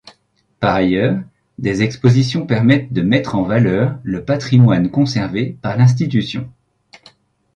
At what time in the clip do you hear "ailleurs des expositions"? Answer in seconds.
0.73-2.47